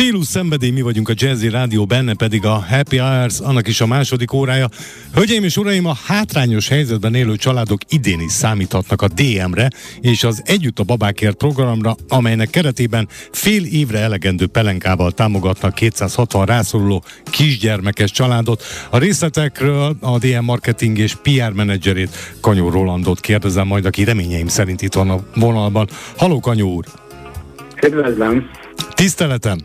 [0.00, 3.86] Stílus szenvedély, mi vagyunk a Jazzy Rádió, benne pedig a Happy Hours, annak is a
[3.86, 4.68] második órája.
[5.14, 10.42] Hölgyeim és uraim, a hátrányos helyzetben élő családok idén is számíthatnak a DM-re és az
[10.44, 18.62] Együtt a Babákért programra, amelynek keretében fél évre elegendő pelenkával támogatnak 260 rászoruló kisgyermekes családot.
[18.90, 24.82] A részletekről a DM marketing és PR menedzserét Kanyó Rolandot kérdezem majd, aki reményeim szerint
[24.82, 25.88] itt van a vonalban.
[26.16, 26.84] Haló Kanyó úr!
[27.82, 28.50] Üdvözlöm!
[29.00, 29.58] Tiszteletem!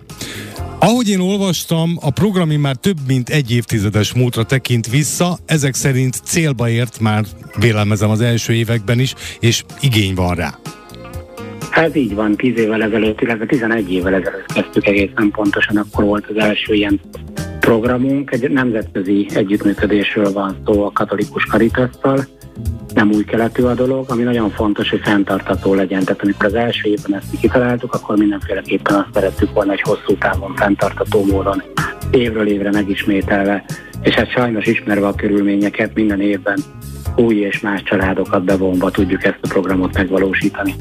[0.79, 6.15] Ahogy én olvastam, a program már több mint egy évtizedes múltra tekint vissza, ezek szerint
[6.23, 7.23] célba ért már
[7.59, 10.59] vélelmezem az első években is, és igény van rá.
[11.69, 16.25] Hát így van, 10 évvel ezelőtt, illetve 11 évvel ezelőtt kezdtük egészen pontosan, akkor volt
[16.29, 16.99] az első ilyen
[17.59, 18.31] programunk.
[18.31, 22.27] Egy nemzetközi együttműködésről van szó a katolikus karitasszal,
[23.05, 26.03] nem új keletű a dolog, ami nagyon fontos, hogy fenntartató legyen.
[26.03, 30.55] Tehát amikor az első évben ezt kitaláltuk, akkor mindenféleképpen azt szerettük volna, hogy hosszú távon
[30.55, 31.63] fenntartató módon
[32.11, 33.65] évről évre megismételve,
[34.01, 36.59] és hát sajnos ismerve a körülményeket minden évben
[37.15, 40.75] új és más családokat bevonva tudjuk ezt a programot megvalósítani.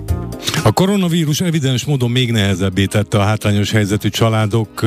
[0.62, 4.83] A koronavírus evidens módon még nehezebbé tette a hátrányos helyzetű családok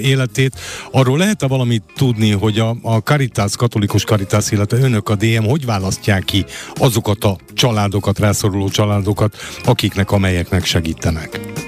[0.00, 0.58] életét.
[0.90, 5.64] Arról lehet-e valamit tudni, hogy a, a Caritas, katolikus Caritas, illetve önök a DM hogy
[5.64, 11.61] választják ki azokat a családokat, rászoruló családokat, akiknek, amelyeknek segítenek?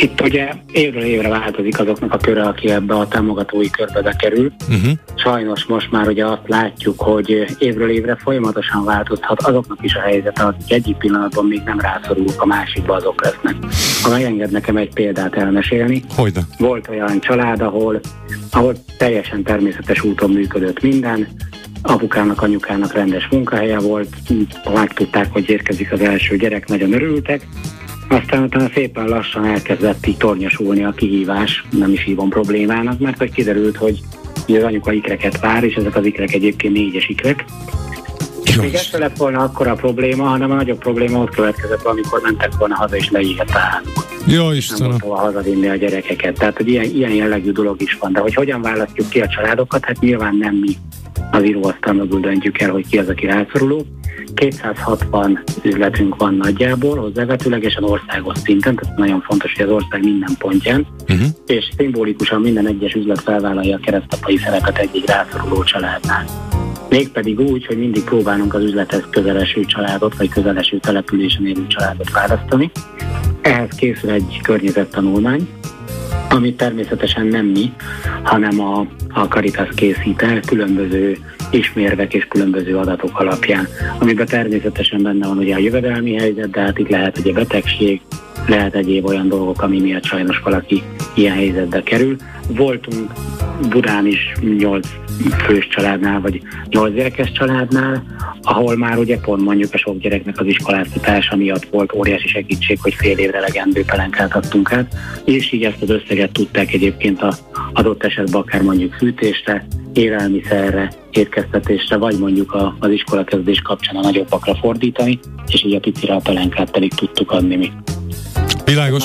[0.00, 4.52] Itt ugye évről évre változik azoknak a köre, aki ebbe a támogatói körbe bekerül.
[4.68, 4.92] Uh-huh.
[5.14, 10.42] Sajnos most már ugye azt látjuk, hogy évről évre folyamatosan változhat azoknak is a helyzete,
[10.42, 13.54] akik egyik pillanatban még nem rászorulnak, a másikba azok lesznek.
[14.02, 16.04] Ha megenged nekem egy példát elmesélni.
[16.16, 16.40] Hogyne.
[16.58, 18.00] Volt olyan család, ahol,
[18.50, 21.28] ahol teljesen természetes úton működött minden,
[21.82, 24.08] apukának, anyukának rendes munkahelye volt,
[24.74, 27.46] megtudták, hogy érkezik az első gyerek, nagyon örültek,
[28.10, 33.32] aztán utána szépen lassan elkezdett így tornyosulni a kihívás, nem is hívom problémának, mert hogy
[33.32, 34.00] kiderült, hogy
[34.46, 37.44] az anyuka ikreket vár, és ezek az ikrek egyébként négyes ikrek.
[38.44, 42.20] És még ez lett volna akkor a probléma, hanem a nagyobb probléma ott következett, amikor
[42.22, 44.06] mentek volna haza és leégett a házuk.
[44.26, 44.88] Jó Istenem.
[44.88, 46.38] Nem volt hazavinni a gyerekeket.
[46.38, 48.12] Tehát, hogy ilyen, ilyen jellegű dolog is van.
[48.12, 50.76] De hogy hogyan választjuk ki a családokat, hát nyilván nem mi
[51.40, 53.86] az íróasztal mögül döntjük el, hogy ki az, aki rászoruló.
[54.34, 60.86] 260 üzletünk van nagyjából, hozzávetőlegesen országos szinten, tehát nagyon fontos, hogy az ország minden pontján,
[61.08, 61.26] uh-huh.
[61.46, 66.24] és szimbolikusan minden egyes üzlet felvállalja a keresztapai szerepet egy-egy rászoruló családnál.
[66.88, 72.70] Mégpedig úgy, hogy mindig próbálunk az üzlethez közeleső családot, vagy közeleső településen élő családot választani.
[73.42, 75.48] Ehhez készül egy környezettanulmány,
[76.30, 77.72] amit természetesen nem mi,
[78.22, 81.16] hanem a, a Caritas készít el különböző
[81.50, 83.66] ismérvek és különböző adatok alapján,
[83.98, 88.00] amiben természetesen benne van ugye a jövedelmi helyzet, de hát itt lehet ugye betegség,
[88.46, 90.82] lehet egyéb olyan dolgok, ami miatt sajnos valaki
[91.14, 92.16] ilyen helyzetbe kerül.
[92.48, 93.12] Voltunk
[93.68, 94.88] Budán is 8
[95.46, 98.04] fős családnál, vagy 8 gyerekes családnál,
[98.42, 102.94] ahol már ugye pont mondjuk a sok gyereknek az iskoláztatása miatt volt óriási segítség, hogy
[102.94, 104.94] fél évre legendő pelenkát adtunk át,
[105.24, 107.34] és így ezt az összeget tudták egyébként a
[107.72, 114.54] adott esetben akár mondjuk fűtésre, élelmiszerre, étkeztetésre, vagy mondjuk a, az iskolakezdés kapcsán a nagyobbakra
[114.54, 117.72] fordítani, és így a picire a pelenkát pedig tudtuk adni mi.
[118.70, 119.04] Világos.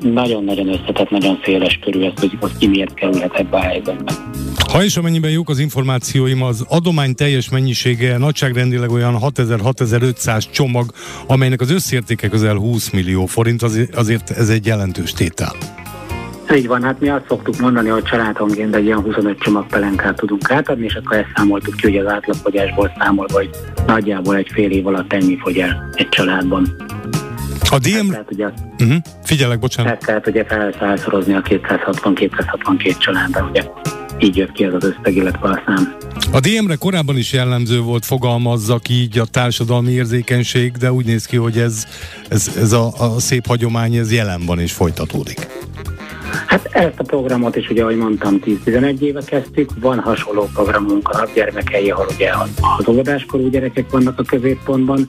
[0.00, 4.12] Nagyon-nagyon összetett, nagyon széles körül ez, hogy, hogy ki miért kerülhet ebbe a helyzetbe.
[4.72, 10.90] Ha és amennyiben jók az információim, az adomány teljes mennyisége nagyságrendileg olyan 6000-6500 csomag,
[11.26, 15.52] amelynek az összértéke közel 20 millió forint, azért, azért ez egy jelentős tétel.
[16.54, 20.50] Így van, hát mi azt szoktuk mondani, hogy családonként egy ilyen 25 csomag pelenkát tudunk
[20.50, 23.50] átadni, és akkor ezt számoltuk ki, hogy az átlagfogyásból számolva, hogy
[23.86, 26.85] nagyjából egy fél év alatt ennyi fogy el egy családban.
[27.70, 28.10] A DM...
[28.10, 28.46] Tehát, ugye,
[28.78, 28.96] uh-huh.
[29.24, 29.98] Figyelek, bocsánat.
[29.98, 33.62] Tehát, tehát ugye felszázszorozni a 260-262 családra, ugye
[34.18, 35.96] így jött ki ez az összeg, illetve a szám.
[36.32, 41.36] A DM-re korábban is jellemző volt, fogalmazzak így a társadalmi érzékenység, de úgy néz ki,
[41.36, 41.86] hogy ez,
[42.28, 45.46] ez, ez a, a szép hagyomány, ez jelen van és folytatódik.
[46.46, 49.70] Hát ezt a programot is, ugye, ahogy mondtam, 10-11 éve kezdtük.
[49.80, 52.30] Van hasonló programunk a gyermekei, ahol ugye
[52.78, 55.08] az óvodáskorú gyerekek vannak a középpontban,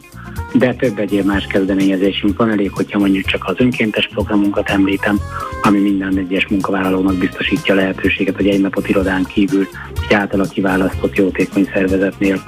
[0.54, 2.52] de több egyéb más kezdeményezésünk van.
[2.52, 5.20] Elég, hogyha mondjuk csak az önkéntes programunkat említem,
[5.62, 9.68] ami minden egyes munkavállalónak biztosítja lehetőséget, hogy egy napot irodán kívül
[10.08, 12.44] egy általa kiválasztott jótékony szervezetnél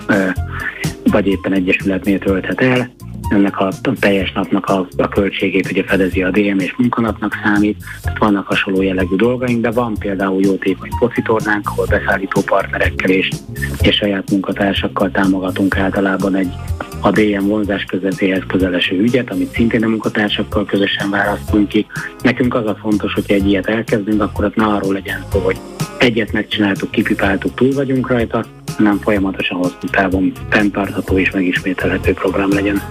[1.11, 2.91] vagy éppen egyesületnél tölthet el
[3.29, 8.17] ennek a teljes napnak a, a költségét ugye fedezi a DM és munkanapnak számít, tehát
[8.17, 13.29] vannak hasonló jellegű dolgaink, de van például jótékony focitornánk, ahol beszállító partnerekkel és,
[13.81, 16.53] és saját munkatársakkal támogatunk általában egy
[17.01, 21.85] a DM vonzás közvetéhez közeleső ügyet, amit szintén a munkatársakkal közösen választunk ki.
[22.21, 25.57] Nekünk az a fontos, hogy egy ilyet elkezdünk, akkor az ne arról legyen szó, hogy
[25.99, 28.45] egyet megcsináltuk, kipipáltuk, túl vagyunk rajta,
[28.77, 32.81] hanem folyamatosan hosszú távon fenntartható és megismételhető program legyen.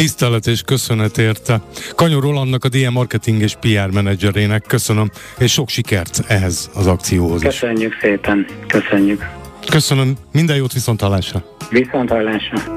[0.00, 1.60] Tisztelet és köszönet érte.
[1.94, 7.42] Kanyó Rolandnak a DM Marketing és PR menedzserének köszönöm, és sok sikert ehhez az akcióhoz
[7.42, 7.98] Köszönjük is.
[8.00, 9.26] szépen, köszönjük.
[9.70, 11.44] Köszönöm, minden jót viszontalásra.
[11.70, 12.62] Viszontalásra.